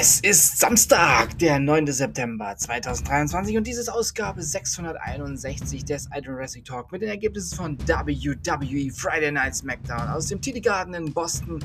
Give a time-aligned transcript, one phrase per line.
[0.00, 1.88] Es ist Samstag, der 9.
[1.88, 7.78] September 2023 und dies ist Ausgabe 661 des Idol Wrestling Talk mit den Ergebnissen von
[7.80, 11.58] WWE Friday Night SmackDown aus dem TD Garden in Boston,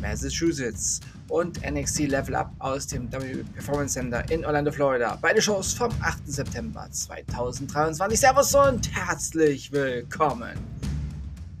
[0.00, 5.18] Massachusetts und NXT Level Up aus dem WWE Performance Center in Orlando, Florida.
[5.20, 6.18] Beide Shows vom 8.
[6.26, 8.20] September 2023.
[8.20, 10.56] Servus und herzlich willkommen.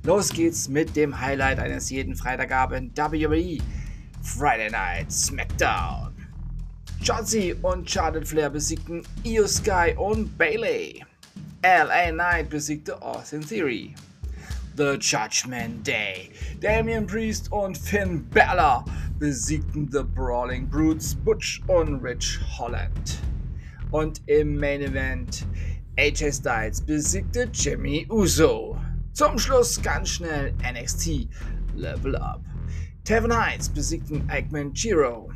[0.04, 3.58] Los geht's mit dem Highlight eines jeden Freitagabend WWE
[4.24, 6.12] Friday Night SmackDown.
[7.02, 11.04] Shotzi und Charlotte Flair besiegten Io Sky und Bailey.
[11.62, 13.94] LA Knight besiegte Austin Theory.
[14.76, 16.30] The Judgment Day.
[16.60, 18.84] Damian Priest und Finn Balor
[19.18, 23.20] besiegten The Brawling Brutes Butch und Rich Holland.
[23.90, 25.46] Und im Main Event
[25.96, 28.76] AJ Styles besiegte Jimmy Uso.
[29.12, 31.28] Zum Schluss ganz schnell NXT
[31.76, 32.40] Level Up.
[33.04, 35.30] Tevin Heights besiegten Eggman Giro.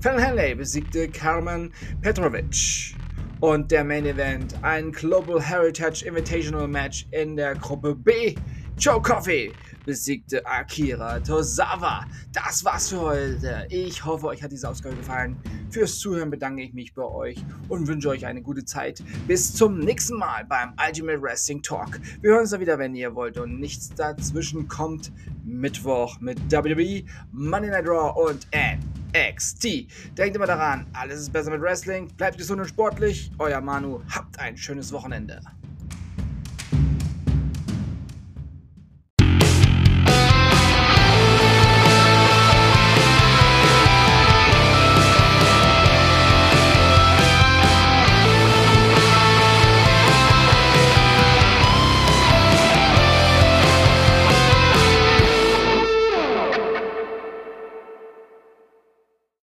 [0.00, 2.96] Fallon Henley besiegte Carmen Petrovic.
[3.38, 8.34] Und der Main Event, ein Global Heritage Invitational Match in der Gruppe B.
[8.76, 9.52] Joe Coffey
[9.84, 12.04] besiegte Akira Tozawa.
[12.32, 13.66] Das war's für heute.
[13.70, 15.36] Ich hoffe, euch hat diese Ausgabe gefallen.
[15.70, 19.02] Fürs Zuhören bedanke ich mich bei euch und wünsche euch eine gute Zeit.
[19.26, 22.00] Bis zum nächsten Mal beim Ultimate Wrestling Talk.
[22.20, 25.12] Wir hören uns dann wieder, wenn ihr wollt und nichts dazwischen kommt.
[25.44, 29.86] Mittwoch mit WWE, Monday Night Raw und NXT.
[30.16, 32.08] Denkt immer daran, alles ist besser mit Wrestling.
[32.16, 33.30] Bleibt gesund und sportlich.
[33.38, 34.02] Euer Manu.
[34.10, 35.40] Habt ein schönes Wochenende.